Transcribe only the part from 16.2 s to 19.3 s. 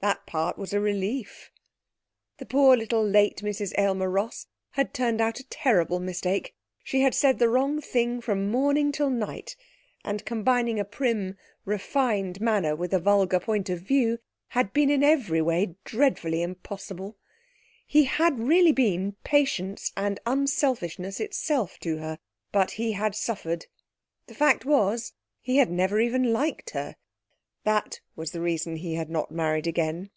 impossible. He had really been